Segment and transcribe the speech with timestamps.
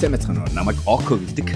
[0.00, 1.54] Сэмэцхан намайг Око гэдэг.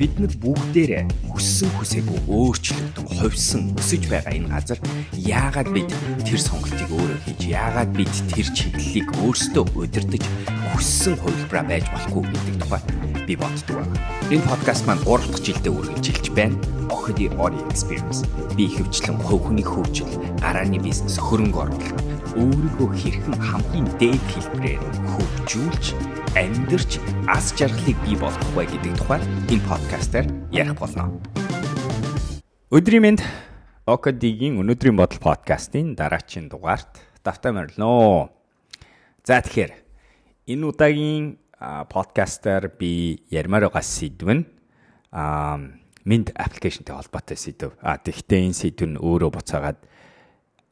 [0.00, 4.78] Бид бүгдээрээ хүссэн хүсээгүй өөрчлөгдөн хувьсан өсөж байгаа энэ газар
[5.12, 5.92] яагаад бид
[6.24, 10.24] тэр сонголтыг өөрөө хийж яагаад бид тэр чиглэлийг өөрсдөө удирдах
[10.72, 12.82] хүссэн хувилбараа байж болохгүй гэдэг тухай
[13.28, 13.92] би боддог байна.
[14.32, 16.56] Энэ подкаст маань 3 дахь жилдээ үргэлжилж байна.
[16.88, 18.24] Охиди Audio Experience.
[18.56, 20.08] Би хөвчлэн хувь хүний хөгжил,
[20.40, 24.82] гарааны бизнес, хөрөнгө оруулалт өөрийгөө хэрхэн хамгийн дээд хэлбэрээр
[25.16, 25.84] хөгжүүлж
[26.36, 31.08] амьдрч аз жаргалыг бий болгох вэ гэдэг тухай энэ подкастаар ярих болно.
[32.68, 33.20] Өдрийн мэнд
[33.88, 38.28] Окадигийн өнөөдрийн бодол подкастын дараагийн дугаарт давтаа морилно.
[39.24, 39.72] За тэгэхээр
[40.52, 41.40] энэ удаагийн
[41.88, 44.44] подкастаар би ярмаар байгаа сэдв нь
[46.04, 47.72] минт аппликейшнтэй холбоотой сэдв.
[47.80, 49.80] А тэгвэл энэ сэдв нь өөрөө буцаагаад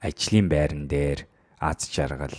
[0.04, 1.24] ажлын байран дээр
[1.58, 2.34] аз жаргал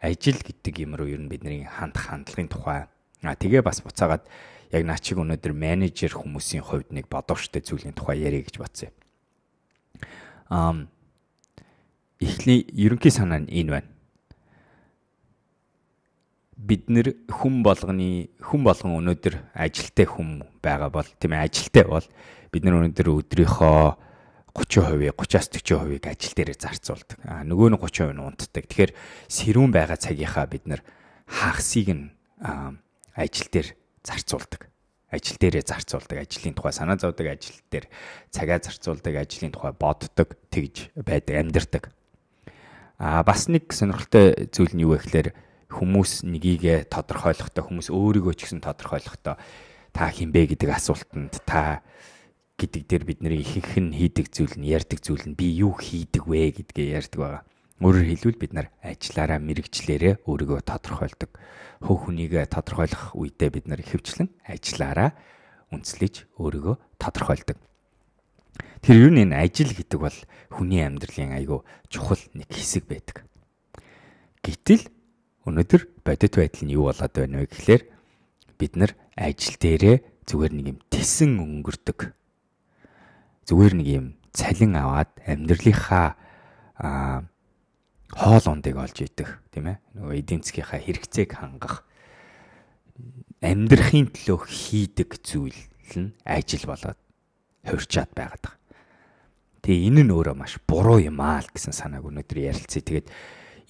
[0.00, 2.88] ажил гэдэг юм руу ер нь бидний хандах хандлагын тухай
[3.22, 4.26] а тэгээ бас буцаагаад
[4.72, 8.96] яг наа чиг өнөөдөр менежер хүмүүсийн хувьд нэг бодовчтой зүйлийн тухай яриа гэж бодсон юм.
[10.48, 10.78] Ам
[12.18, 13.90] эхний ерөнхий санаа нь энэ байна.
[16.56, 22.06] Бид нэр хүн болгоны хүн болгон өнөөдөр ажилтай хүн байгаа бол тийм ээ ажилтай бол
[22.50, 23.86] бид нар өнөөдөр өдрийнхөө
[24.52, 27.18] 30%, 30-аас 40%-ийг ажил дээрээ зарцуулдаг.
[27.24, 28.64] А нөгөө нь 30% нь унтдаг.
[28.68, 28.92] Тэгэхээр
[29.32, 30.84] сэрүүн байгаа цагийнхаа бид нар
[31.24, 32.12] хагасыг нь
[33.16, 33.68] ажил дээр
[34.04, 34.68] зарцуулдаг.
[35.08, 36.18] Ажил дээрээ зарцуулдаг.
[36.20, 37.88] Ажлын тухай санаа зовдөг, ажил дээр
[38.28, 41.84] цагаа зарцуулдаг, ажлын тухай боддог, тэгж байдаг, амьдардаг.
[43.00, 45.28] А бас нэг сонирхолтой зүйл нь юу вэ гэхээр
[45.72, 49.40] хүмүүс нёгийгэ тодорхойлохдоо хүмүүс өөрийгөө ч гэсэн тодорхойлохдоо
[49.92, 51.80] та хинбэ гэдэг асуултанд та
[52.62, 56.30] гэдэг дээр бид нэр ихэнх нь хийдэг зүйл нь ярьдаг зүйл нь би юу хийдэг
[56.30, 57.42] вэ гэдгээ ярьдаг байгаа.
[57.82, 61.30] Өөрөөр хэлбэл бид нар ажиллаараа мэрэгчлэрээ өөрийгөө тодорхойлдог.
[61.82, 65.18] Хөө хүнийгээ тодорхойлох үедээ бид нар ихэвчлэн ажиллаараа
[65.74, 67.58] үнслэж өөрийгөө тодорхойлдог.
[68.86, 70.18] Тэр юу нэг ажил гэдэг бол
[70.54, 73.26] хүний амьдралын айгүй чухал нэг хэсэг байдаг.
[74.46, 74.86] Гэтэл
[75.50, 77.82] өнөөдөр бодит байдал нь юу болоод байна вэ гэхээр
[78.62, 79.96] бид нар ажил дээрээ
[80.30, 82.14] зүгээр нэг юм тесэн өнгөрдөг
[83.46, 86.08] зүгээр нэг юм цалин аваад амьдралынхаа
[88.12, 91.84] хоол ундыг олж идэх тийм ээ нөгөө эдийн засгийнхаа хэрэгцээг хангах
[93.40, 95.58] амьдрахын төлөө хийдэг зүйл
[95.96, 96.98] нь ажил болоод
[97.66, 98.60] хувирчаад байгаад байгаа.
[99.62, 102.82] Тэгээ энэ нь өөрөө маш буруу юм аа л гэсэн санааг өнөөдөр ярилцъя.
[102.82, 103.08] Тэгээд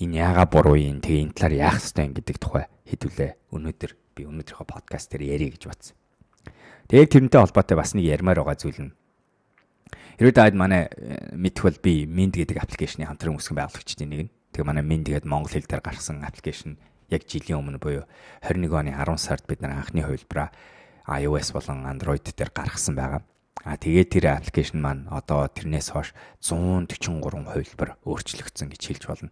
[0.00, 4.22] энэ яага буруу юм тэгээ энэ талаар яах ёстой юм гэдэг тухай хэдүүлээ өнөөдөр би
[4.24, 5.96] өнөөдрийнхөө подкаст дээр ярих гэж бодсон.
[6.88, 8.92] Тэгээд тэрнтэй холбоотой бас нэг ярмаар байгаа зүйл нь
[10.20, 14.32] Хэрвээ таад манай э, мэдэх бол би Mind гэдэг аппликейшны хамтран үүсгэн байгуулагчдын нэг нь.
[14.52, 16.76] Тэгээ манай Mind гэдэг монгол хэл дээр гарсан аппликейшн
[17.08, 18.04] яг жилийн өмнө буюу
[18.44, 20.52] 21 оны 10 сард бид нар анхны хувилбараа
[21.08, 23.24] iOS болон Android дээр гаргасан байгаа.
[23.64, 29.30] А тэгээд тэр аппликейшн маань одоо тэрнээс хойш 143 хувилбар өөрчлөгдсөн гэж хэлж болно.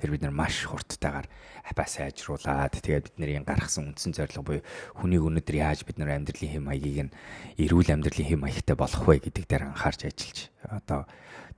[0.00, 1.28] Тэр бид нар маш хурдтайгаар
[1.68, 4.62] апа сайжруулад тэгээд бидний гаргасан үндсэн зорилго буюу
[4.98, 7.14] хүнийг өнөөдөр яаж бид нар амьдралын хэм маягийг нь
[7.60, 11.00] эрүүл амьдралын хэм маягтай болох вэ гэдэг дээр анхаарч ажиллаж одоо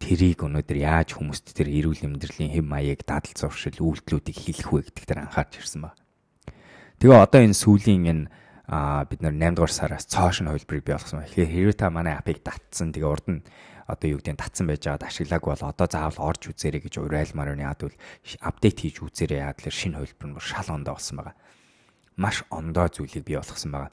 [0.02, 5.04] тэрийг өнөөдөр яаж хүмүүст тэр эрүүл амьдралын хэм маяг дадал зуршил үйлдэлүүдийг хийх вэ гэдэг
[5.06, 5.94] дээр анхаарч ирсэн ба.
[6.98, 8.24] Тэгээ одоо энэ сүүлийн энэ
[8.66, 11.24] а бид нар 8 дугаар сараас цоошин хувилбарыг бий болгосон.
[11.28, 13.44] Тэгэхээр хэрвээ та манай апыг татсан тэгээ урд нь
[13.86, 17.52] одоо юу гэдэг нь татсан байж байгаад ашиглаагүй бол одоо заавал орж үзээрэй гэж урайлмаар
[17.52, 17.72] байна.
[17.72, 17.96] Яг бол
[18.40, 19.44] апдейт хийж үзээрэй.
[19.44, 21.36] Яг л шинэ хувилбар нь шал ондоо болсон байгаа.
[22.16, 23.92] Маш ондоо зүйлийг бий болгосон байгаа.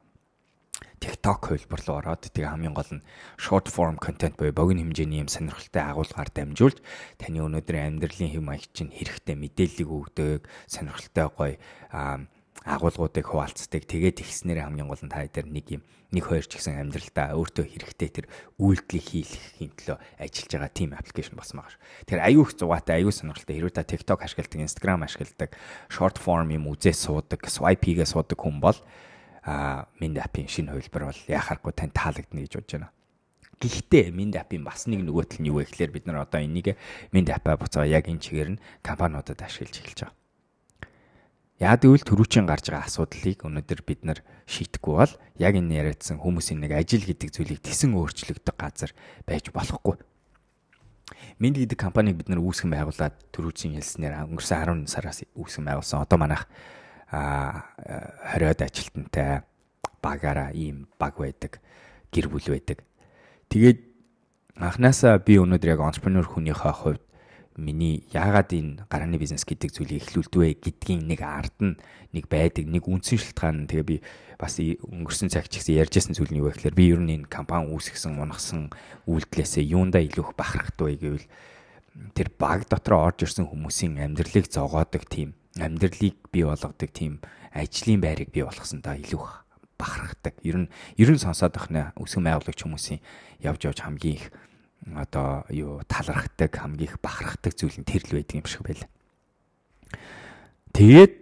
[1.02, 3.06] TikTok хувилбар руу ороод тэгээ хамгийн гол нь
[3.38, 6.78] short form content буюу богино хэмжээний юм сонирхолтой агуулгаар дамжуулж
[7.18, 11.54] таны өнөөдрийн амьдралын хэм маяг чинь хэрэгтэй мэдээллийг өгдөг, сонирхолтой гоё
[12.66, 13.90] агуулгуудыг хуваалцдаг.
[13.90, 17.66] Тэгээд ихснээр хамгийн гол нь та дээр нэг юм нэг хоёр ч гэсэн амьдралдаа өөртөө
[17.72, 18.26] хэрэгтэй тэр
[18.60, 21.82] үйлдэлийг хийхин төлөө ажиллаж байгаа team application болсон байгаа ш.
[22.06, 25.56] Тэр аюу их зугаатай аюу сонирхолтой хэрвээ та TikTok ашигладаг, Instagram ашигладаг,
[25.88, 28.78] short form юм үзээ суудаг, swipe хийгээ суудаг хүн бол
[29.42, 32.94] а Mind app-ийн шинэ хувилбар бол яхахгүй тань таалагдана гэж бодож байна.
[33.58, 36.78] Гэхдээ Mind app-ийн бас нэг нөгөөтөл нь юу вэ гэхээр бид нар одоо энийг
[37.10, 40.21] Mind app-а буцаа яг энэ чигээр нь компаниудад ашиглаж эхэлж байгаа.
[41.62, 44.20] Яг гэвэл төрүүчийн гарч байгаа асуудлыг өнөөдөр бид нар
[44.50, 48.90] шийдэхгүй бол яг энэ яриадсан хүмүүсийн нэг ажил гэдэг зүйлийг тесэн өөрчлөгдөх газар
[49.30, 50.02] байж болохгүй.
[51.38, 56.02] Минд гэдэг компаниг бид нар үүсгэн байгуулад төрүүчийн хэлснээр өнгөрсөн 10 сараас үүсгэн байгуулсан.
[56.02, 56.50] Одоо манайх
[57.14, 57.70] а
[58.34, 59.46] 20-од ажилтнтай
[60.02, 61.62] багаараа ийм баг байдаг,
[62.10, 62.82] гэр бүл байдаг.
[63.54, 63.86] Тэгээд
[64.58, 67.06] анханасаа би өнөөдөр яг entrepreneur хүнийхээ хувьд
[67.58, 71.76] миний яагаад энэ гарааны бизнес гэдэг зүйлийг эхлүүлдвэ гэдгийн нэг ард нь
[72.16, 73.98] нэг байдаг нэг үндсэн шалтгаан тэгээ би
[74.40, 77.28] бас өнгөрсөн цаг ч гэсэн ярьжсэн зүйл нь юу вэ гэхээр би ер нь энэ
[77.28, 78.72] компани үүсгэсэн унахсан
[79.06, 81.28] үйлдэлээсээ юундаа илүү их бахархдгүй гэвэл
[82.16, 87.20] тэр баг дотор орж ирсэн хүмүүсийн амьдралыг зогоодог тийм амьдралыг бий болгодог тийм
[87.52, 89.24] ажлын байрыг бий болгосондоо илүү
[89.76, 90.34] бахархдаг.
[90.46, 93.04] Ер нь ер нь сонсоод ахна өсгөн байгуулагч хүмүүсийн
[93.44, 94.26] явж явж хамгийн их
[94.96, 98.90] одоо юу талархдаг хамгийн их бахархдаг зүйл нь тэр л байдаг юм шиг байлаа.
[100.74, 101.14] Тэгээд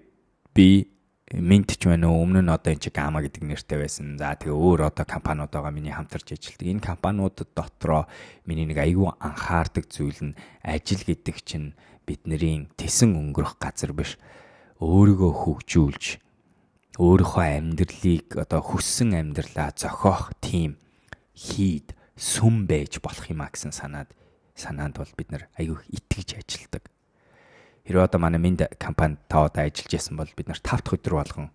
[0.55, 4.17] би Mint ч байна уу өмнө нь одоо энэ чи Gamma гэдэг нэртэй байсан.
[4.17, 6.65] За тэгээ өөр одоо компаниудаагаа миний хамтарч ажилладаг.
[6.65, 8.09] Энэ компаниудад дотроо
[8.49, 11.77] миний нэг аюу анхаардаг зүйл нь ажил гэдэг чинь
[12.09, 14.17] бидний тесэн өнгөрөх газар биш.
[14.81, 16.17] Өөрийгөө хөгжүүлж
[16.97, 20.81] өөрийнхөө амьдралыг одоо хүссэн амьдралаа зохиох тийм
[21.37, 24.11] хийд сүм байж болох юм а гэсэн санаад
[24.59, 26.83] санаанд бол бид нар аюу итгэж ажилладаг.
[27.87, 31.15] Хэрвээ одоо манай минь компани та одоо ажиллаж байсан бол бид нар 5 дахь өдөр
[31.15, 31.47] болгон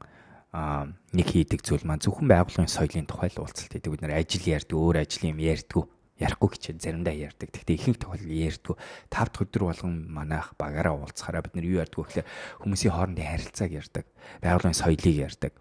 [1.12, 3.92] нэг хийдэг зүйл маань зөвхөн байгууллагын соёлын тухай л уулзалт хийдэг.
[3.92, 5.84] Бид нар ажил ярьдаг, өөр ажлын юм ярьдаг
[6.14, 7.50] ярихгүй гэж заримдаа ярьдаг.
[7.50, 8.76] Гэхдээ ихэнх тохиолдолд ярьдгүй.
[9.10, 12.28] 5 дахь өдөр болгон манайх багаараа уулзахаараа бид нар юу ярьдаг вэ гэхээр
[12.62, 14.04] хүмүүсийн хоорондын харилцааг ярьдаг.
[14.38, 15.52] Байгууллагын соёлыг ярьдаг.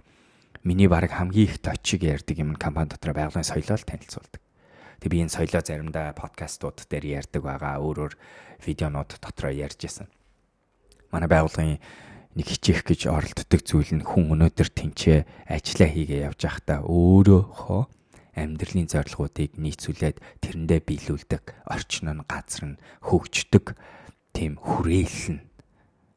[0.61, 4.43] Миний баг хамгийн их точиг ярьдаг юм компани дотор байгууллагын соёлоо танилцуулдаг.
[5.00, 7.81] Тэг би энэ соёлоо заримдаа подкастууд дээр ярьдаг байгаа.
[7.81, 8.13] Өөр өөр
[8.66, 10.10] видеонууд дотроо ярьж исэн
[11.13, 11.78] манай байгууллагын
[12.34, 17.81] нэг хичээх гэж оролддог зүйл нь хүн өнөөдөр тэнцээ ажиллаа хийгээ явж байхдаа өөрөөхөө
[18.34, 23.78] амьдралын зорилгоодыг нийцүүлээд тэрэндээ биелүүлдэг орчин нь газар нь хөгждөг
[24.34, 25.42] тийм хүрээлэл нь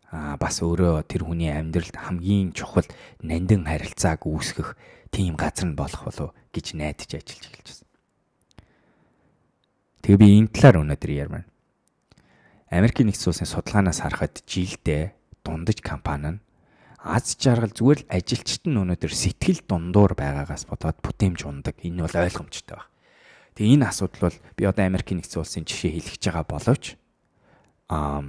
[0.09, 2.89] а бас өөрөө тэр хүний амьдралд хамгийн чухал
[3.21, 4.81] нандин харилцааг үүсгэх
[5.13, 7.86] тийм газар нь болох болов гэж найдаж ажиллаж эхэлж.
[10.07, 11.47] Тэгээ би энэ талаар өнөөдөр ярмаар.
[12.71, 15.11] Америкийн нэгдсэн улсын судалгаанаас харахад жилдээ
[15.43, 16.43] дундаж компани нь
[17.03, 21.83] аз жаргал зүгээр л ажилчид нь өнөөдөр сэтгэл дундуур байгаагаас бодоод бүтээмж ундаг.
[21.83, 22.87] Энэ бол ойлгомжтой баг.
[23.59, 26.85] Тэгээ энэ асуудал бол би одоо Америкийн нэгдсэн улсын жишээ хэлчихэж байгаа боловч
[27.91, 28.23] аа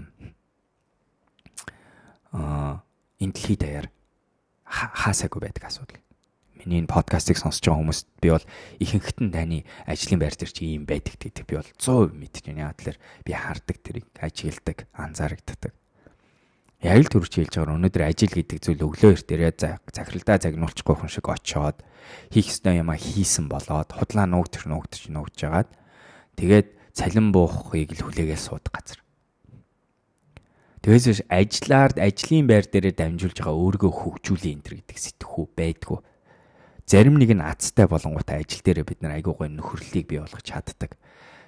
[3.21, 3.87] энэ дэлхийд даяар
[4.65, 6.06] хаасаагүй байдаг асуудал
[6.67, 8.45] миний энэ подкастыг сонсож байгаа хүмүүст би бол
[8.83, 12.67] ихэнхэд нь таны ажлын байр дээр чи ийм байдаг гэдэг би бол 100% мэдэж байна.
[12.67, 15.71] Яг тэлэр би хардаг тэрийг ажигладаг, анзаарагддаг.
[16.83, 19.51] Яг л төрж хэлж байгаа өнөөдөр ажил гэдэг зүйл өглөө эртээрээ
[19.95, 21.81] захиралдаа загнуулчихгүй хүн шиг очиод
[22.29, 25.73] хийх ёстой юм а хийсэн болоод худлаа нуугдчих нуугдчих нуугдж жагаад
[26.37, 29.01] тэгээд цалин буухыг л хүлээгээл суудаг газар.
[30.85, 35.97] Тэгээс ажлаар ажлын байр дээрээ дамжуулж байгаа өөрийгөө хөгжүүлээ энэ төр гэдэг сэтгхүү байдгүй
[36.87, 40.95] зарим нэг нь азтай болонготой ажил дээр бид нар айгүй гой нөхөрлөлийг бий болгож чаддаг.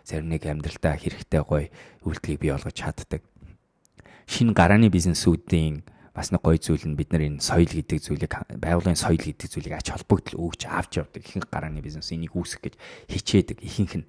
[0.04, 1.72] Зарим нэг амьдралдаа хэрэгтэй гой
[2.04, 3.24] үйлдэлийг бий болгож чаддаг.
[4.28, 9.00] Шинэ гарааны бизнесүүдийн бас нэг гой зүйл нь бид нар энэ соёл гэдэг зүйлийг байгууллагын
[9.00, 11.24] соёл гэдэг зүйлийг ач холбогдол өгч авч явдаг.
[11.24, 12.76] Ихэнх гарааны бизнес энийг үүсгэх гэж
[13.08, 13.64] хичээдэг.
[13.64, 14.08] Ихэнх нь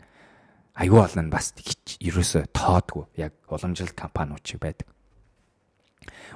[0.75, 1.55] аюу олон нь бас
[2.03, 4.91] ерөөсө тоодгүй яг уламжлалт компаниуд шиг байдаг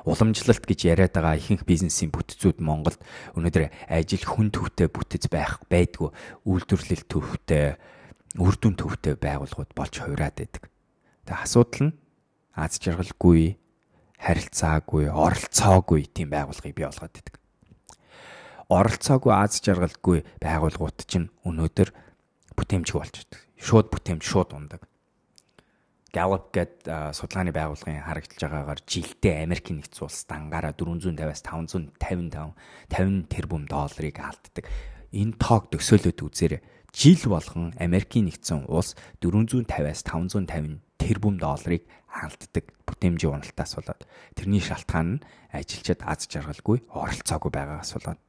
[0.04, 3.00] уламжлалт гэж яриад байгаа ихэнх бизнесийн бүтцүүд Монголд
[3.32, 6.12] өнөөдөр ажил хүн төвтэй бүтэц байх байдгүй
[6.44, 7.80] үйлдвэрлэл төвтэй
[8.36, 10.68] үр дүн төвтэй байгууллагууд болж хувираад байдаг.
[11.24, 11.96] Тэгээ асуудал нь
[12.52, 13.56] аз жаргалгүй,
[14.20, 17.34] харилцаагүй, оролцоогүй тийм байгууллагыг бий болгоод байдаг.
[18.68, 21.88] Оролцоогүй аз жаргалгүй байгууллагууд чинь өнөөдөр
[22.52, 23.40] бүтээмжгүй болж байдаг.
[23.56, 24.84] Шууд бүтээмж шууд ундаг
[26.14, 32.54] Gallup гээд судалгааны байгууллагын харагдаж байгаагаар жилдээ Америкийн нэгдсэн улс дангаараа 450-аас 555
[32.86, 34.70] 50 тэрбум долларыг алддаг.
[35.10, 36.62] Энэ тоог төсөөлөд үзээрэй.
[36.94, 41.82] Жил болгон Америкийн нэгдсэн улс 450-аас 550 тэрбум долларыг
[42.14, 44.06] алддаг бүтээмжийн уналтаас болоод
[44.38, 48.20] тэрний шалтгаан нь ажилчид аз жаргалгүй оролцоогүй байгаагаас болоод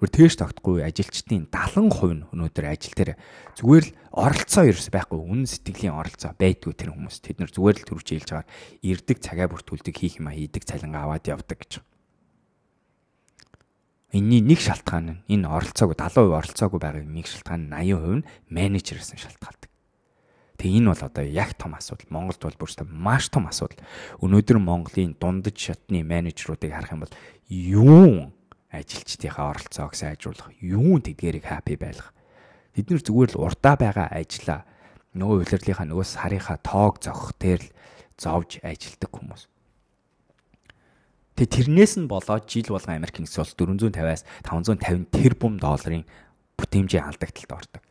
[0.00, 1.84] Гүр тэгэж тогтгүй ажилчдын 70%
[2.16, 3.20] нь өнөөдөр ажил дээр
[3.52, 7.20] зүгээр л оролцоо ерөөс байхгүй үнэн сэтгэлийн оролцоо байдгүй тэр хүмүүс.
[7.20, 8.48] Тэд нар зүгээр л төрж ийлж байгаа
[8.80, 11.84] ирдэг цагаа бүртгүүлдэг хийх юм а хийдэг цалингаа аваад явдаг гэж.
[14.16, 19.12] Энийний нэг шалтгаан нь энэ оролцоогүй 70% оролцоогүй байгаа нэг шалтгаан нь 80% нь менежерээс
[19.12, 19.68] нь шалтгаалдаг.
[20.56, 22.08] Тэгээ энэ бол одоо яг том асуудал.
[22.08, 23.84] Монголд бол бүрстэ маш том асуудал.
[24.24, 27.14] Өнөөдөр Монголын дундаж шатны менежеруудыг харах юм бол
[27.52, 28.32] юу
[28.70, 32.14] ажилчдынхаа оролцоог сайжруулах, юун тэдгэрийг хаппи байлгах.
[32.74, 34.62] Бид нэр зүгээр л урдаа байгаа ажлаа
[35.18, 37.70] нөгөө улирлынхаа нөгөө сарынхаа тоог зогох дээр л
[38.14, 39.50] зовж ажилдаг хүмүүс.
[41.34, 46.04] Тэгээ тэрнээс нь болоод жил болгон Америк нэгдсэн улс 450-аас 550 тэрбум долларын
[46.60, 47.82] бүтээмжийн алдагталд ордог.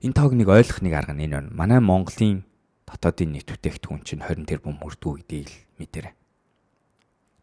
[0.00, 1.50] Энэ тоог нэг ойлгох нэг арга нь энэ байна.
[1.50, 2.46] Манай Монголын
[2.88, 6.10] дотоодын нийт бүтээгдэхүүн чинь 20 тэрбум хүрдгүү гэдгийг л мэдэрэ.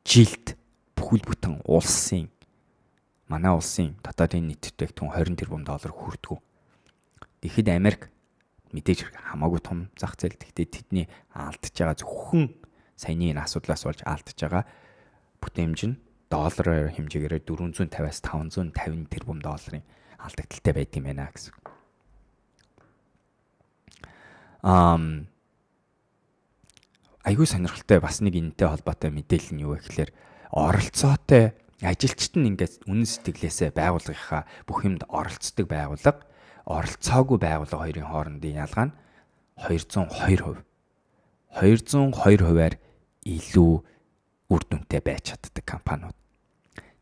[0.07, 0.55] Жилд
[0.95, 2.31] бүхэл бүтэн улсын
[3.27, 6.39] манай улсын дотоодын нийт бүтээгдэхүүн 20 тэрбум доллар хүрдгүү.
[7.43, 8.10] Тэгэхэд Америк
[8.72, 10.39] мэдээж хамаагүй том зах зээл.
[10.39, 11.05] Гэхдээ тэдний
[11.36, 12.55] алдж байгаа зөвхөн
[12.96, 14.63] саяны энэ асуудлаас болж алдж байгаа
[15.43, 16.00] бүтээмж нь
[16.31, 19.84] доллараар хэмжээгээр 450-аас 550 тэрбум долларын
[20.19, 21.53] алдагдaltaй байд юм байна гэсэн.
[24.65, 25.27] Ам
[27.24, 30.12] айгүй сонирхолтой бас нэг энэтэй холбоотой мэдээлэл нь юу вэ гэхээр
[30.51, 31.55] оролцоотой
[31.86, 36.25] ажилчид нь ингээд үнэн сэтгэлээсээ байгууллагынхаа бүх юмд оролцдог байгууллага
[36.65, 38.96] оролцоогүй байгууллага хоёрын хоорондын ялгаа нь
[39.62, 40.65] 202%.
[41.57, 42.75] 202%-аар
[43.25, 43.74] илүү
[44.50, 46.17] үр дүнтэй байж чаддаг компаниуд.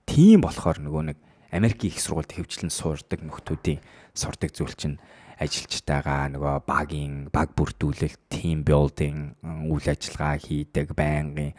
[0.06, 1.18] Тийм болохоор нөгөө нэг
[1.56, 3.80] Америкийн их сургуульд хөвчлэн суурдаг нөхдүүдийн
[4.12, 5.00] сурдаг зүйл чинь
[5.40, 11.56] ажилчтайгаа нөгөө багийн баг бүрдүүлэлт, team building үйл ажиллагаа хийдэг, байнгын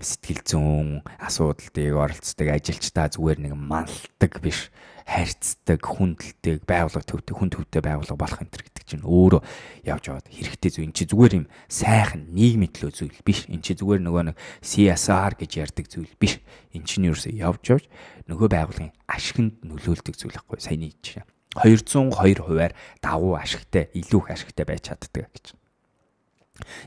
[0.00, 0.88] сэтгэл зүйн
[1.20, 4.68] асуудалтыг оролцдог ажилчдаа зүгээр нэг манлдаг биш.
[5.06, 9.40] Хайрцдаг хүндэлдэг байгууллага төвтэй хүн төвтэй байгууллага болох энэ төр гэдэг чинь өөрөө
[9.86, 10.86] явж яваад хэрэгтэй зүйл.
[10.90, 13.46] Энэ чи зүгээр юм сайхан нийгмийн төлөө зүйл биш.
[13.46, 14.36] Энэ чи зүгээр нөгөө нэг
[14.66, 16.42] CSR гэж ярьдаг зүйл биш.
[16.74, 17.84] Энэ чинь ерөөсөө явж явж
[18.26, 21.22] нөгөө байгууллагын ашигт нөлөөлдөг зүйл байхгүй саяны жишээ.
[21.56, 25.56] 202 хувиар давуу ашигтай илүү их ашигтай байж чаддаг гэж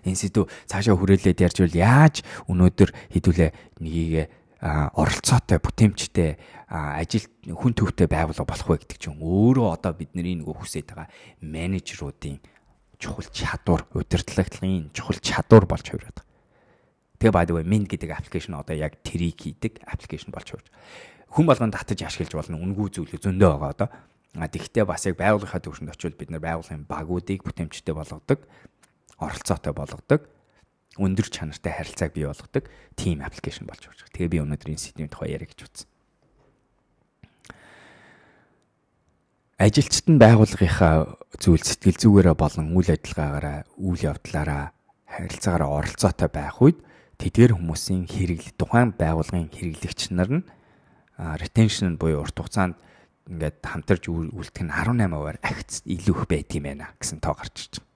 [0.05, 2.15] энэ сэдв цаашаа хүрээлээд ярьж бол яаж
[2.47, 3.49] өнөөдөр хэдүүлээ
[3.79, 6.35] нэгийг оролцоотой бүтээмжтэй
[6.67, 11.07] ажил хүн төвтэй байгууллага болох вэ гэдэг чинь өөрөө одоо бидний нөгөө хүсэж байгаа
[11.39, 12.43] менежеруудын
[12.99, 16.27] чухал чадвар удирдлагын чухал чадвар болж хувираад байгаа.
[17.23, 20.67] Тэгээ by the way Mint гэдэг аппликейшн одоо яг трийг хийдэг аппликейшн болж хувирж.
[21.31, 23.87] Хүн болгонд татаж ашиглаж болно үнгүй зүйл зөндөө байгаа одоо.
[24.35, 28.43] А тэгвэл бас яг байгууллагын төвшөнд очивол бид нар байгууллагын багуудыг бүтээмжтэй болгодог
[29.19, 30.25] оролцоотой болгодог
[30.97, 34.09] өндөр чанартай харилцааг бий болгодог team application болж байгаа.
[34.15, 35.87] Тэгээ би өнөөдөр энэ сэдвийн тухай яриа гэж үзсэн.
[39.59, 44.71] Ажилчид нь байгууллагынхаа зүйл сэтгэл зүгээрээ болон үйл ажиллагаагаараа үйл явдлаараа
[45.03, 46.79] харилцаагаараа оролцоотой байх үед
[47.19, 50.47] тэдгээр хүмүүсийн хэрэглэл тухайн байгууллагын хэрэглэгч нар нь
[51.19, 52.79] retention буюу урт хугацаанд
[53.27, 57.88] ингээд хамтарч үлдэх нь 18%-аар агц илүү их байдгийм байна гэсэн тоо гарч ирж байна.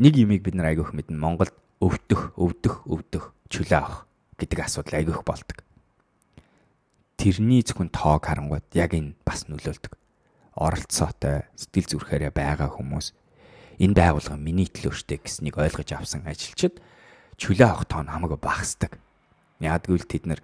[0.00, 1.20] Нэг юмыг бид нар айгүйх мэднэ.
[1.20, 1.52] Монголд
[1.84, 4.08] өвдөх, өвдөх, өвдөх, чөлөө авах
[4.40, 5.60] гэдэг асуудал айгүйх болдог.
[7.20, 9.92] Тэрний зөвхөн тоог харангууд яг энэ бас нөлөөлдөг.
[10.56, 13.12] Оролцоотой, сэтгэл зүрхээрээ байгаа хүмүүс
[13.76, 16.80] энэ байгууллага миний төлөө штэ гэснийг ойлгож авсан ажилчид
[17.36, 18.96] чөлөө авах тоо нь хамаагүй багасдаг.
[19.60, 20.40] Яадгүй л тэд нар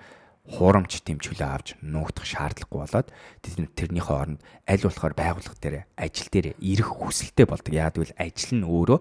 [0.49, 3.09] хуурамч тэм чөлөө авч нуугдах шаардлагагүй болоод
[3.41, 7.73] тэд тэрнийхээ оронд аль болохоор байгууллага дээр ажил дээр ирэх хүсэлтэй болдог.
[7.73, 9.01] Яадгүй л ажил нь өөрөө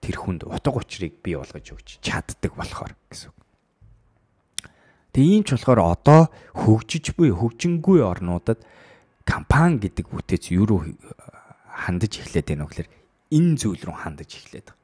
[0.00, 3.32] тэр хүнд утга учирыг бий болгож өгч чаддаг болохоор гэсэн.
[5.12, 6.20] Тэгээ ийм ч болохоор одоо
[6.54, 8.62] хөгжиж буй хөгжингүй орнуудад
[9.26, 10.80] компани гэдэг бүтээц юу руу
[11.68, 12.90] хандаж эхлээд байна вэ гэхээр
[13.34, 14.80] энэ зүйл рүү хандаж эхлээд байна.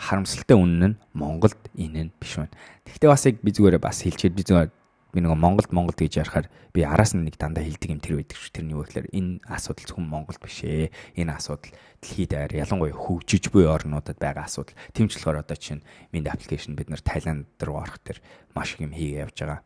[0.00, 2.54] Харамсалтай үнэн нь Монголд энэ нь биш байна.
[2.88, 4.70] Гэхдээ бас яг би зүгээр бас хэлчихэд би зүгээр
[5.10, 8.38] би нөгөө Монголд Монголд гэж ярихаар би араас нь нэг дандаа хэлдэг юм тэр байдаг
[8.38, 8.54] шүү.
[8.54, 10.94] Тэрний юу гэхээр энэ асуудал зөвхөн Монголд биш ээ.
[11.18, 14.78] Энэ асуудал дэлхийд аяар ялангуяа хөгжиж буй орнуудад байгаа асуудал.
[14.94, 15.82] Тэмчлэгээр одоо чинь
[16.14, 18.22] минь аппликейшн бид нар Таиланд руу орох тэр
[18.54, 19.60] маш их юм хийгээ явж байгаа.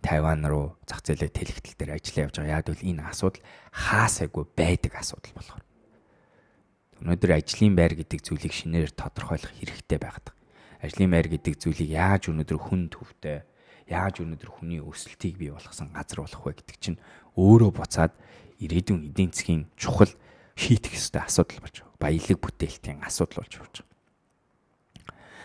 [0.00, 2.56] Тайван руу зах зээлийн тэлэгдэл дээр ажиллаа явж байгаа.
[2.62, 3.42] Яг л энэ асуудал
[3.74, 5.62] хаасайгүй байдаг асуудал болохоор.
[7.02, 10.32] Өнөөдөр ажлын байр гэдэг зүйлийг шинээр тодорхойлох хэрэгтэй байгаад.
[10.80, 13.44] Ажлын байр гэдэг зүйлийг яаж өнөөдөр хүн төвтэй
[13.90, 16.98] яаж өнөөдөр хүний өсөлтийг бий болгосон газар болох вэ гэдэг чинь
[17.34, 18.14] өөрөө буцаад
[18.62, 20.14] ирээдүйн эдийн засгийн чухал
[20.54, 21.98] шийдэх ёстой асуудал болж байгаа.
[21.98, 23.84] Баялаг бүтээлтийн асуудал болж байгаа.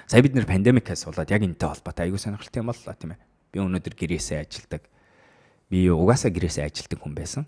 [0.06, 3.24] Сая бид нэр пандемикээс болоод яг энэтэй холбоотой аягүй сонирхолтой юм боллоо тийм ээ.
[3.50, 4.84] Би өнөөдөр гэрээсээ ажилдаг.
[5.74, 7.44] Би угаасаа гэрээсээ ажилдаг хүн байсан.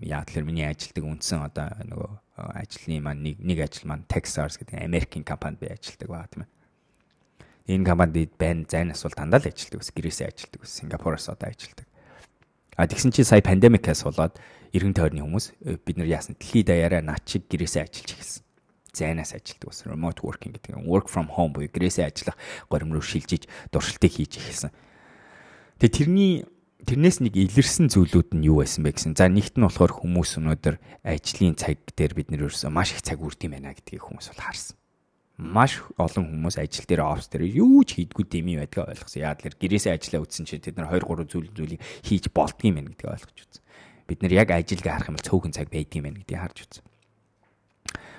[0.00, 2.10] Яг тэгэхээр миний ажилдаг үндсэн одоо нөгөө
[2.56, 6.61] ажлын маань нэг нэг ажил маань Texas гэдэг Америкийн компанид би ажилдаг байгаа тийм ээ
[7.66, 11.86] энэ компанид байна зайнаас бол дандаа л ажилладаг ус гэрээсээ ажилладаг ус Сингапуроос одоо ажилладаг.
[12.74, 14.34] А тэгсэн чинь сая пандемикаас болоод
[14.74, 18.42] эргэн тойрны хүмүүс э, бид нар яасан дэлхийд даяараа над чиг гэрээсээ ажиллаж эхэлсэн.
[18.92, 23.04] Зайнаас ажилладаг ус remote working гэдэг нь work from home буюу гэрээсээ ажиллах горим руу
[23.04, 24.74] шилжиж дуршилтыг хийж эхэлсэн.
[25.78, 26.32] Тэгээ тэрний
[26.82, 29.14] тэрнээс нэг илэрсэн зүйлүүд нь юу байсан бэ гэсэн.
[29.14, 33.22] За нэгт нь болохоор хүмүүс өнөөдөр ажлын цаг дээр бид нэр ерөөсөө маш их цаг
[33.22, 34.81] үрдэм байна гэдгийг хүмүүс бол харсан
[35.38, 39.24] маш олон хүмүүс ажил дээр офс дээр юу ч хийдгүй дэми байдгаа ойлгосон.
[39.24, 42.92] Яа тэлэр гэрээсээ ажиллаа үтсэн чинь тэд нар 2 3 зүйл зүйлийг хийж болдгийм байх
[42.92, 43.62] гэдгийг ойлгож үзсэн.
[44.06, 46.84] Бид нэр яг ажилгээ харах юм бол цөөхөн цаг байдгийм байх гэдгийг харж үзсэн.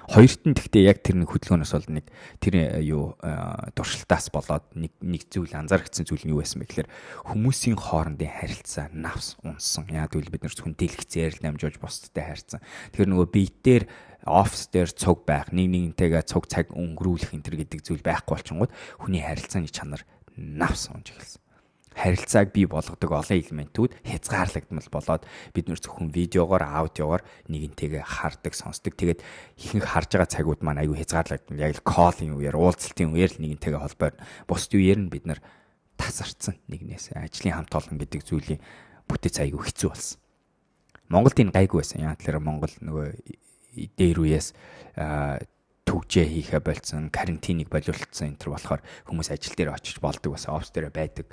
[0.03, 2.05] Хоёрт нь гэхдээ яг тэр нэг хөдөлгөөнөөс бол нэг
[2.43, 6.67] тэр э, юу э, дуршилтаас болоод нэг нэг зүйл анзаарчихсан зүйл нь юу байсан бэ
[6.67, 6.91] гэхээр
[7.31, 9.87] хүмүүсийн хоорондын харилцаа навс унсан.
[9.95, 12.59] Яг үл бид нар зөвхөн дэлгэцээр л намжуулж бусдтай харьцсан.
[12.91, 13.83] Тэгэхээр нөгөө биетээр
[14.25, 18.71] офис дээр цуг байх, нэг нэгнтэйгээ цуг цаг өнгөрүүлэх энэ төр гэдэг зүйл байхгүй болчихгод
[18.99, 20.01] хүний харилцааны чанар
[20.35, 21.43] навс унж эхэлсэн
[21.93, 28.97] харилцааг бий болгодог олон элементүүд хязгаарлагдмал болоод бид нөр зөвхөн видеогоор аудиогоор нэгэнтэйгээ хардаг сонсдог.
[28.97, 29.21] Тэгээд
[29.61, 31.61] ихэнх харж байгаа цагууд маань аюу хязгаарлагдмал.
[31.61, 34.13] Яг л коллын үеэр уулзалтын үеэр л нэгэнтэйгээ холбоор
[34.49, 35.39] бусд үеэр нь бид нар
[35.97, 38.61] тасарцсан нэгнээс ажлын хамт олон гэдэг зүйлийн
[39.05, 40.17] бүтээц аюу хэцүү болсон.
[41.13, 42.01] Монголд энэ гайгүй байсан.
[42.01, 43.21] Яг тэр Монгол нөгөө
[43.73, 44.47] дээр үеэс
[45.83, 50.71] төгжээ хийхэ болцсон, карантиныг болиулсан энэ төр болохоор хүмүүс ажил дээр очиж болдог бас офс
[50.71, 51.27] дээр байдаг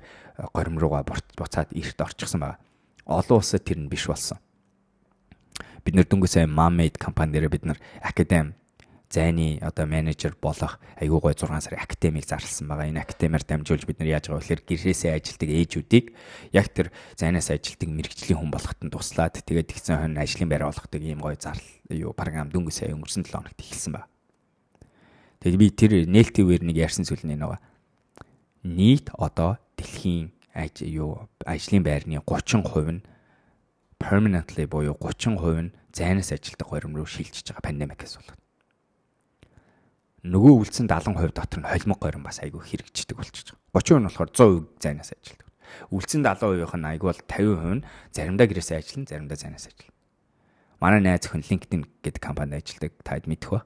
[0.52, 2.58] горим руугаа буцаад эрт орчихсон байгаа.
[3.06, 4.42] Олон улсад тэр нь биш болсон.
[5.86, 8.58] Бид нэр дөнгөсөө Mamade компанидэр бид нар академи
[9.10, 12.86] зайны одоо менежер болох айгүй гой 6 сарын академиг зарласан байгаа.
[12.86, 16.06] Энэ академиар дамжуулж бид нар яаж байгаа вэ гэхээр гэрээсээ ажилдаг ээжүүдийг
[16.54, 21.02] яг тэр зайнаас ажилдаг мэрэгжлийн хүн болоход нь туслаад тэгээд тэгсэн хойно ажлын байр болгодог
[21.02, 24.08] ийм гой зарлал юу програм дөнгөсөө өнгөрсөн 7 хоногт эхэлсэн байна.
[25.42, 27.58] Тэгээд би тэр нээлтийн үеэр нэг ярьсан зүйл нь нөгөө
[28.62, 32.62] нийт одоо дэлхийн аж юу ажлын байрны 30%
[32.94, 33.02] нь
[33.98, 38.39] permanently буюу 30% нь зайнаас ажилдаг хорим руу шилжиж байгаа пандемикээс болоод.
[40.20, 43.80] Нөгөө үлдсэн 70% дотор нь холимог хорим бас айгүй хэрэгждэг болчихж байгаа.
[43.80, 45.48] 30% нь болохоор 100% зайнаас ажилдаг.
[45.88, 49.96] Үлдсэн 70%-ийнх нь айгүй бол 50% нь заримдаа гэрээсээ ажиллана, заримдаа зайнаас ажиллана.
[50.80, 52.92] Манай найз өхөн LinkedIn гэдэг компанид ажилладаг.
[53.00, 53.64] Таад мэдэх ба.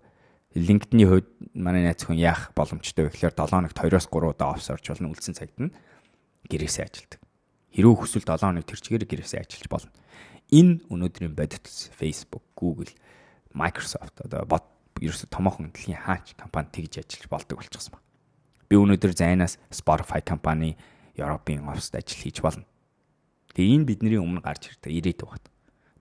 [0.54, 4.70] LinkedIn-ийн хувьд манай найз хүн яах боломжтой вэ гэхээр 7 хоногт 2-оос 3 удаа офс
[4.70, 5.74] орж болно үлдсэн цагт нь
[6.46, 7.18] гэрээсээ ажилдаг.
[7.74, 9.90] Хэрвээ хүсвэл 7 хоног тэр чигээр гэрээсээ ажиллаж болно.
[10.54, 12.90] Энэ өнөөдрийн бодит Facebook, Google,
[13.50, 18.06] Microsoft одоо бот ерөөсө томоохон дэлхийн хаач компани тэгж ажиллаж болдог болчихсон байна.
[18.68, 20.76] Би өнөөдөр зайнаас Spotify компани
[21.16, 22.66] Европын оффист ажил хийж болно.
[23.54, 25.50] Тэгээ энэ бидний өмнө гарч ирдэг ирээдүй байна.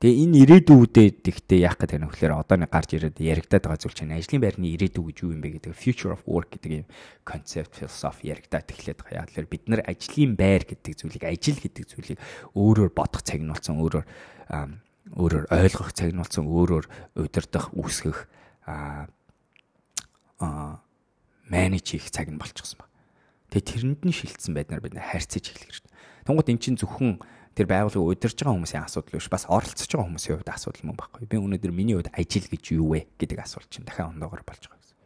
[0.04, 3.96] Тэгээ энэ ирээдүйдээ тэгтээ яах гэдэг нь вөхлөөр одоо нэг гарч ирээд яригадаад байгаа зүйл
[3.96, 6.88] чинь ажлын байрны ирээдүй гэж юу юм бэ гэдэг future of work гэдэг юм
[7.24, 9.24] концепт философи яригадаад эхлээд байгаа.
[9.24, 12.20] Яг л бид нар ажлын байр гэдэг зүйлийг ажил гэдэг зүйлийг
[12.52, 14.06] өөрөөр бодох цаг нь болсон өөрөөр
[15.14, 16.86] өөрөөр ойлгох цаг нь болсон өөрөөр
[17.24, 18.28] удирдах үүсгэх
[18.66, 19.08] а
[21.50, 22.88] менеж хийх цаг нь болчихсон ба.
[23.54, 25.86] Тэгээ тэрэнд нь шилжсэн байдлаар бид харьцаж эхлэх гэж.
[26.26, 27.22] Тэнгууд эн чинь зөвхөн
[27.54, 31.30] тэр байгууллагыг удирж байгаа хүмүүсийн асуудал биш бас оролцож байгаа хүмүүсийн хувьд асуудал мөн байхгүй.
[31.30, 34.82] Би өнөөдөр миний хувьд ажил гэж юу вэ гэдэг асуулт чинь дахиад ондоогоор болж байгаа
[34.82, 34.98] гэсэн.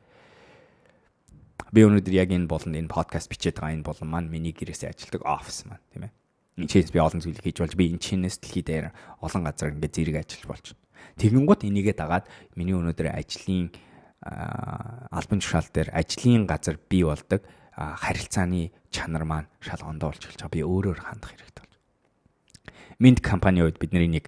[1.76, 5.28] Би өнөөдөр яг энэ болонд энэ подкаст бичээд байгаа энэ болон маань миний гэрээсээ ажилдаг
[5.28, 6.16] офис маань тийм ээ.
[6.64, 9.92] Энэ чийс би олон зүйлийг хийж болж би энэ чинээс дэлхий дээр олон газар ингээд
[9.92, 10.87] зэрэг ажиллаж болж байна.
[11.16, 12.28] Тэгэнгუთ энийгээ дагаад
[12.60, 13.72] миний өнөөдөр ажлын
[14.28, 20.52] албан тушаал дээр ажлын газар бий болдог харилцааны чанар маань шал ондоо болж эхэлж байгаа.
[20.52, 21.68] Би өөрөөр хандах хэрэгтэй
[22.98, 24.26] Mint компани үед бидний нэг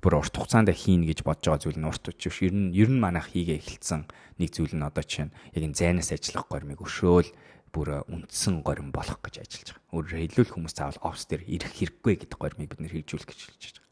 [0.00, 2.48] бүр урт хугацаанд хийн гэж бодож байгаа зүйл нь урт учирш.
[2.48, 4.08] Ер нь ер нь манайх хийгээ эхэлсэн
[4.40, 7.28] нэг зүйл нь одоо чинь яг энэ зайнаас ажиллах гормыг өшөөл
[7.76, 9.92] бүр үндсэн горим болох гэж ажиллаж байгаа.
[9.92, 13.76] Өөрөөр хэлбэл хүмүүс заавал офс дээр ирэх хэрэггүй гэдэг гормыг бид нэр хэрэгжүүлэх гэж хэлж
[13.76, 13.85] байгаа.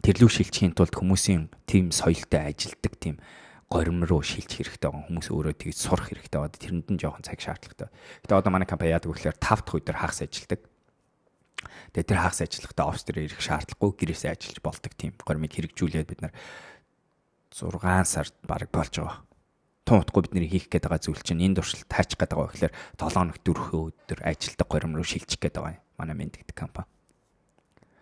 [0.00, 3.20] Тэрлүү шилжихийн тулд хүмүүсийн тим соёлтой ажилдаг тим
[3.68, 6.56] горим руу шилжих хэрэгтэй байгаа хүмүүс өөрөө тэгж сурах хэрэгтэй байгаа.
[6.56, 7.88] Тэрэнд нь жоохон цаг шаардлагатай.
[8.24, 10.60] Гэтэ одоо манай компани яадаг вэ гэхээр 5 дахь өдөр хагас ажилдаг.
[11.94, 16.20] Тэгээ тэр хагас ажиллахдаа офс дээр ирэх шаардлагагүй гэрээсээ ажиллаж болдог тийм гормыг хэрэгжүүлээд бид
[16.24, 16.34] нар
[17.52, 19.22] 6 сард баг болж байгаа.
[19.86, 23.14] Тун утгагүй бидний хийх гээд байгаа зүйл чинь энэ туршилт таачих гээд байгаа гэхээр 7
[23.14, 25.84] хоног 4 өдөр ажилдаг горим руу шилжих гээд байгаа юм.
[25.94, 26.90] Манай мэндэгдэг компани.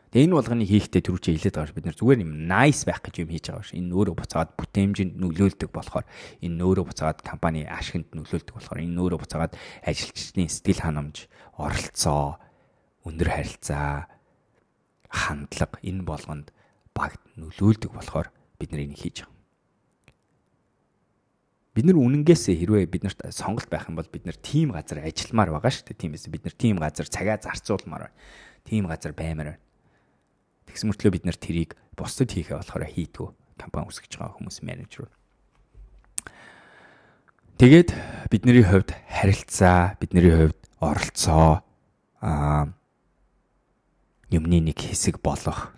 [0.09, 3.05] Тэгээ энэ болгоныг хийхдээ түрүү чи хэлээд байгаа ш бид нар зүгээр юм nice байх
[3.05, 3.77] гэж юм хийж байгаа ш.
[3.77, 6.07] Энэ өөрөө буцаагаад бүтээмжинд нөлөөлдөг болохоор
[6.41, 11.29] энэ өөрөө буцаагаад компани ашигт нөлөөлдөг болохоор энэ өөрөө буцаагаад ажилчдын сэтгэл ханамж,
[11.61, 12.41] оролцоо,
[13.05, 14.09] өндөр харилцаа
[15.13, 16.57] хандлага энэ болгонд
[16.97, 19.37] багт нөлөөлдөг болохоор бид нар энийг хийж байгаа.
[21.77, 25.69] Бид нар үнэнгээсээ хэрвээ биднэрт сонголт байх юм бол бид нар тим газар ажилламаар байгаа
[25.71, 26.01] шүү дээ.
[26.01, 28.17] Тийм биз бид нар тим газар цагаа зарцуулмаар байна.
[28.67, 29.68] Тим газар баймаар байна.
[30.69, 33.29] Тэгс мөртлөө бид нар тэрийг бусдад хийхээ болохоор хийдгүү
[33.59, 35.11] компани үсгэж байгаа хүмүүс менежер.
[37.59, 37.91] Тэгээд
[38.31, 41.67] бидний хувьд харилцаа, бидний хувьд оролцоо
[42.23, 42.71] аа
[44.31, 45.75] юмны нэг хэсэг болох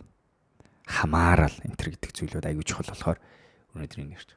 [0.85, 3.19] хамаарал энэ төр гэдэг зүйлүүд аягүй чухал болохоор
[3.79, 4.37] өнөөдрийн нэрч.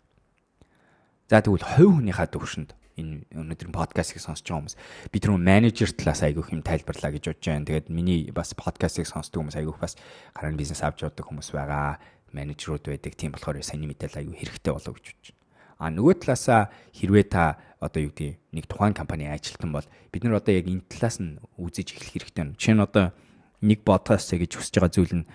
[1.28, 4.76] За тэгвэл хувь хүнийхээ төвшөнд энэ өнөөдрийн подкастыг сонсож байгаа хүмүүс
[5.10, 7.66] би тэр менежер талаас айгүйх юм тайлбарлаа гэж бодож байна.
[7.66, 9.98] Тэгээд миний бас подкастыг сонсдог хүмүүс айгүйх бас
[10.34, 11.98] гарааны бизнес авч явдаг хүмүүс байгаа.
[12.34, 13.14] Менежерүүд байдаг.
[13.18, 15.42] Тийм болохоор саний мэдээлэл айгүй хэрэгтэй болов гэж бодож байна.
[15.82, 20.40] А нөгөө талаасаа хэрвээ та одоо юу гэдэг нэг тухайн компани ажилтан бол бид нар
[20.40, 22.56] одоо яг энэ талаас нь үзэж эхлэх хэрэгтэй байна.
[22.56, 23.06] Жишээ нь одоо
[23.62, 25.26] нэг подкаст гэж хүсэж байгаа зүйл нь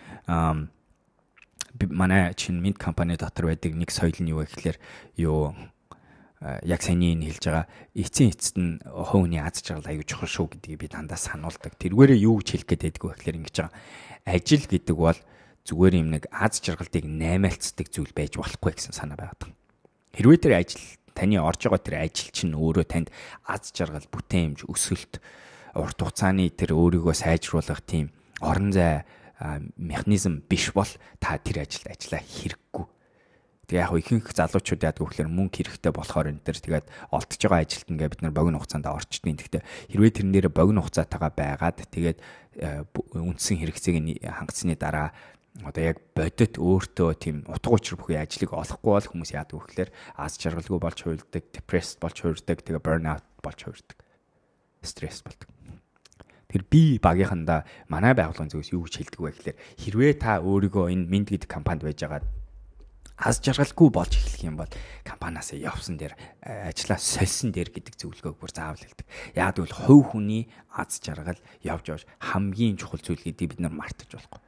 [1.91, 4.79] манай чинь минт компани дотор байдаг нэг соёл нь юу гэхээр
[5.21, 5.55] юу
[6.41, 7.67] яг саний энэ хэлж байгаа
[7.99, 11.75] эцсийн эцэст нь хувийн аз жаргал аюу чухал шүү гэдгийг би дандаа сануулдаг.
[11.83, 13.75] Тэргээрээ юу гэж хэлэх гээд байдг вэ гэхээр ингэж байгаа.
[14.23, 15.19] Ажил гэдэг бол
[15.67, 19.51] зүгээр юм нэг аз жаргалтыг наймаалцдаг зүйл байж болохгүй гэсэн санаа байдаг.
[20.15, 23.11] Хэрвээ тэр ажил таны орж байгаа тэр ажил чинь өөрөө танд
[23.43, 25.19] аз жаргал, бүтээмж, өсөлт,
[25.75, 29.03] урт хугацааны тэр өөрийгөө сайжруулах тийм орон зай
[29.75, 32.87] механизм биш бол та тэр ажилд ажиллаа хэрэггүй
[33.69, 37.89] Тэгээ яг ихэнх залуучууд яадаг гэхээр мөнгө хэрэгтэй болохоор энэ төр тэгээд олдож байгаа ажилт
[37.93, 42.19] ингээ бид нар богино хугацаанд орчдیں۔ Гэхдээ хэрвээ тэрэн дээр богино хугацаатайгаа байгаад тэгээд
[42.65, 45.13] э, үндсэн хэрэгцээг нь хангацсны дараа
[45.69, 50.39] одоо яг бодит өөртөө тийм утга учир бүхий ажлыг олохгүй бол хүмүүс яадаг гэхээр аз
[50.39, 53.99] жаргалгүй болж хуйлдаг, депресд болж хуйлдаг, тэгээ burnout болж хуйлдаг.
[54.81, 55.51] Стресс болдог.
[56.49, 61.11] Тэр би багийнхандаа манай байгууллагын зүгээс юу гэж хэлдэг вэ гэхээр хэрвээ та өөрийгөө энэ
[61.11, 62.25] Mint гэдэг компанид байж байгаа
[63.19, 64.71] аз жаргалгүй болж эхлэх юм бол
[65.03, 66.15] компаниас явсан дээр
[66.47, 69.07] э, ажлаа сольсон дээр гэдэг зөвлөгөөг бүр заавал хэлдэг.
[69.35, 74.07] Яг бол хувь хүний аз жаргал явж явж хамгийн чухал зүйл гэдгийг бид нар мартаж
[74.07, 74.39] болохгүй.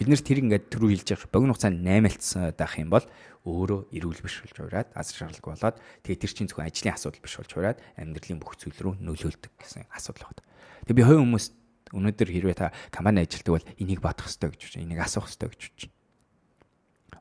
[0.00, 3.04] Бид нэр тэр ингээд түрүү хэлж байгаа богино хугацаанд наймаалтсан байх юм бол
[3.44, 7.36] өөрөө эрүүл биш болж ураад аз жаргалгүй болоод тэгээ тэр чинь зөвхөн ажлын асуудал биш
[7.36, 10.42] болж ураад амьдралын бүх зүйл рүү нөлөөлдөг гэсэн асуудал байна.
[10.88, 11.46] Тэгээ би хувь хүмүүс
[11.94, 14.82] өнөөдөр хэрвээ та компани ажилтдаг бол энийг бодох хэрэгтэй гэж байна.
[14.88, 15.93] Энийг асуух хэрэгтэй гэж байна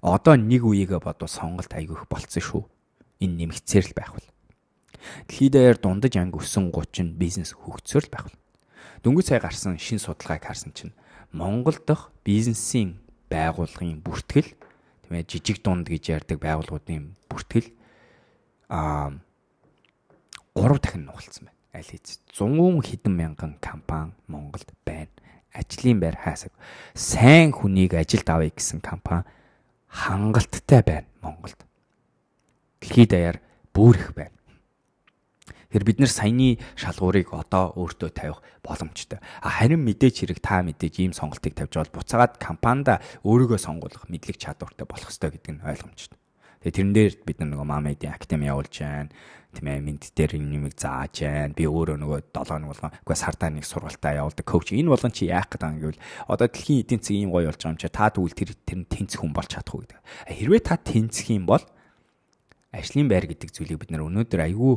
[0.04, 2.64] одоо нэг үеигээ бодвол сонголт айгүйх болцсон шүү.
[3.24, 4.28] Энэ нэмэгцээр л байх бол.
[5.32, 8.40] Дэлхийд даяар дундаж анги өссөн 30 бизнес хөгжсөөр л байх бол.
[9.08, 10.92] Дөнгөж сая гарсан шин судалгааг харсан чинь
[11.32, 13.00] Монгол дахь бизнесийн
[13.32, 17.72] байгууллагын бүртгэл тийм ээ жижиг дунд гэж ярьдаг байгууллагуудын бүртгэл
[18.68, 19.16] аа
[20.52, 21.60] 3 дахин нугалсан байна.
[21.74, 25.10] Аль хэз 100 хэдэн мянган компани Монголд байна.
[25.56, 26.52] Ажлын байр хаасаг.
[26.94, 29.26] Сайн хүнийг ажилд авъя гэсэн компани
[29.94, 31.60] хангалттай байна Монголд.
[32.82, 33.38] Дэлхийд даяар
[33.74, 34.34] бүр их байна.
[35.70, 39.22] Тэгэхээр бид нэр саяны шалгуурыг одоо өөртөө тавих боломжтой.
[39.42, 44.86] Харин мэдээч хэрэг та мэдээж ийм сонголтыг тавьж бол буцаагаад компанида өөрийгөө сонгуулах мэдлэг чадвартай
[44.86, 46.20] болох ёстой гэдэг нь ойлгомжтой.
[46.64, 49.12] Тэгээ тэрэн дээр бид нар нөгөө мамедийн академи явуулж байна
[49.54, 51.54] тийм ээ минт дээр нэмийг зааж байна.
[51.54, 54.74] Би өөрөө нөгөө 7 хоног болгоо үгүй сардаа нэг сургалтаа явуулдаг коуч.
[54.74, 57.74] Энэ болгон чи яах гэдэг юм гэвэл одоо дэлхийн эдийн засаг ийм гоё болж байгаа
[57.78, 60.00] юм чи та тэгвэл тэр тэр тэнцэх хүн болж чадах уу гэдэг.
[60.34, 61.64] Хэрвээ та тэнцэх юм бол
[62.74, 64.74] ажлын байр гэдэг зүйлийг бид нар өнөөдөр айгүй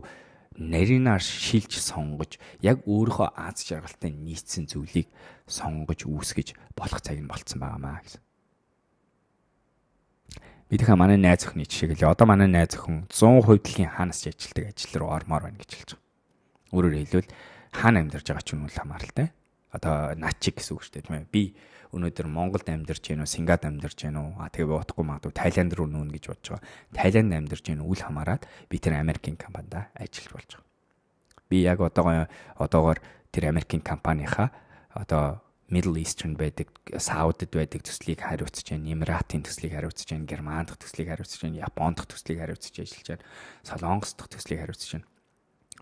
[0.60, 5.08] нарийнаар шилж сонгож яг өөрийнхөө аз жаргалтай нийцсэн зүйлийг
[5.48, 8.25] сонгож үүсгэж болох цаг нь болцсон байгаамаа гэсэн
[10.70, 14.74] бидийнхээ манай найз охины жишээг л одоо манай найз охин 100% дэлхийн хаанаас ч ажилтдаг
[14.74, 16.74] ажил руу ормоор байна гэж хэлж байгаа.
[16.74, 17.30] Өөрөөр хэлбэл
[17.70, 19.30] хаана амьдарч байгаа ч юм уу хамааралтай.
[19.70, 21.30] Одоо начиг гэсэн үг шүү дээ тийм ээ.
[21.30, 21.42] Би
[21.94, 24.30] өнөөдөр Монголд амьдарч гэнэ үү, Сингад амьдарч гэнэ үү?
[24.42, 26.66] А тэгээ бодохгүй магадгүй Тайланд руу нүүнэ гэж бодож байгаа.
[26.98, 30.66] Тайланд амьдарч гэнэ үл хамааран би тэр Америкийн компанид ажиллаж болж байгаа.
[31.46, 32.26] Би яг одоогоо
[32.58, 32.98] одоогоор
[33.30, 34.50] тэр Америкийн компанийхаа
[34.98, 40.78] одоо Middle Eastern байдаг, Саудад байдаг төслийг хариуцж байна, Эмиратын төслийг хариуцж байна, Герман дахь
[40.78, 43.24] төслийг хариуцж байна, Япон дахь төслийг хариуцж ажиллаж байна,
[43.66, 45.06] Солонгос дахь төслийг хариуцж байна.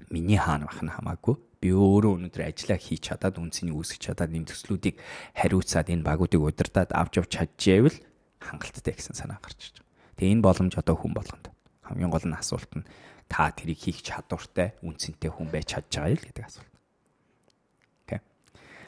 [0.08, 1.36] Миний хаана бах нь хамаагүй.
[1.60, 4.96] Би өөрөө өнөөдөр ажиллаа хийж чадаад үнцнийг үүсгэж чадаад энэ төслүүдийг
[5.36, 8.00] хариуцаад энэ багуудыг удирдаад авч явж чадчихвэл
[8.40, 10.16] хангалттай гэсэн санаа гарч ирж байгаа.
[10.18, 11.46] Тэгээ энэ боломж одоо хүн болгонд.
[11.86, 12.88] Хамгийн гол нь асуулт нь
[13.30, 16.73] та тэрийг хийх чадвартай, үнцэнтэй хүн байж чадж байгаа юм гэдэг асуулт.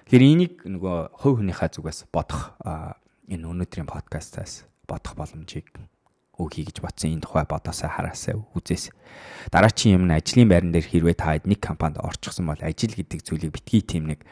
[0.06, 5.66] Тэгэхээр энийг нөгөө хувь хүнийхээ зүгээс бодох энэ өнөөдрийн подкастаас бодох боломжийг
[6.38, 8.94] өгье гэж бодсон энэ тухай бодосоо хараасаа үзээс.
[9.50, 13.50] Дараагийн юм нь ажлын байран дээр хэрвээ та нэг компанид орчихсон бол ажил гэдэг зүйлийг
[13.50, 14.22] битгий тийм нэг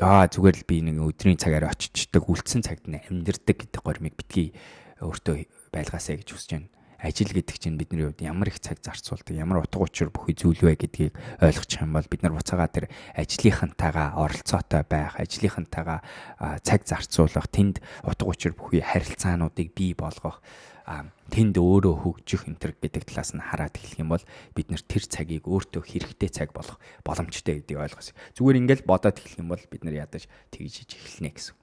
[0.00, 4.56] аа зүгээр л би нэг өдрийн цагаар очичдаг үлдсэн цагт нь амьдэрдэг гэдэг гормыг битгий
[5.04, 5.44] өөртөө
[5.76, 6.72] байлгаасаа гэж хүсэж байна
[7.02, 10.78] ажил гэдэг чинь бидний хувьд ямар их цаг зарцуулдаг, ямар утга учир бүхий зүйл вэ
[10.78, 11.12] гэдгийг
[11.42, 12.86] ойлгочих юм бол бид нар буцаага тэр
[13.18, 16.00] ажлынхантайгаа оролцоотой байх, ажлынхантайгаа
[16.62, 20.38] цаг зарцуулах, тэнд утга учир бүхий харилцаануудыг бий болгох
[21.30, 25.46] тэнд өөрөө хөгжих энтер гэдэг талаас нь хараад эхлэх юм бол бид нэр тэр цагийг
[25.46, 28.18] өөртөө хэрэгтэй цаг болох боломжтой гэдгийг ойлгосон.
[28.34, 31.54] Зүгээр ингээл бодоод эхлэх юм бол бид нар ядаж тэгж эхэлнэ гэсэн.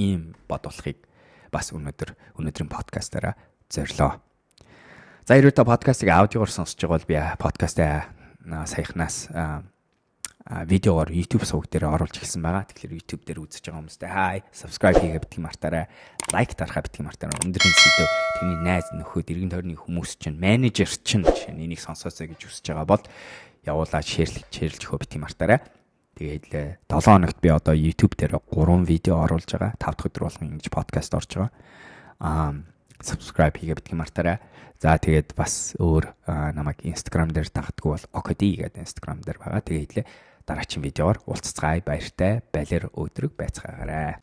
[0.00, 1.04] Ийм бодолхыг
[1.52, 3.36] бас өнөөдөр өнөөдрийн подкастаараа
[3.68, 4.20] зорилоо.
[5.28, 8.08] За хэрвээ та подкастыг аудиогоор сонсож байгаа бол би подкастаа
[8.64, 9.28] саяхнаас
[10.48, 12.64] видеогоор YouTube сувг дээр оруулж эхэлсэн байгаа.
[12.64, 15.92] Тэгэхээр YouTube дээр үзэж байгаа хүмүүстээ хай, subscribe хийгээ битгий мартаарай.
[16.32, 17.36] Лайк дарахаа битгий мартаарай.
[17.44, 18.08] Өнөөдрийн сэдв
[18.40, 23.04] таны найз нөхөд эргэн тойрны хүмүүс чинь менежер чинь энийг сонсоосоо гэж хүсэж байгаа бол
[23.68, 25.60] явуулаад шеэрлж шеэрлж өгөө битгий мартаарай.
[26.16, 29.76] Тэгээд 7 хоногт би одоо YouTube дээр 3 видео оруулж байгаа.
[29.76, 31.52] 5 дахь өдөр болгон ингэж подкаст орж байгаа.
[32.24, 32.56] Аа
[33.02, 34.38] subscribe хийгээ битгий мартаарай.
[34.78, 36.06] За тэгээд бас өөр
[36.54, 39.62] намайг Instagram дээр дагдггүй бол okd гэдэг Instagram дээр байгаа.
[39.66, 40.06] Тэгээд хэлээ
[40.46, 44.22] дараагийн видеоор уулзцгаая баяртай балер өдрөг байцгаагаарай.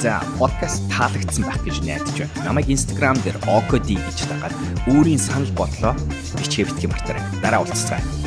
[0.00, 2.48] За подкаст таалагдсан байх гэж найдаж байна.
[2.48, 4.54] Намайг Instagram дээр okd гэж дагаад
[4.90, 5.94] өөрийн санал бодлоо
[6.40, 7.22] бичгээ битгий мартаарай.
[7.44, 8.21] Дараа уулзцгаая.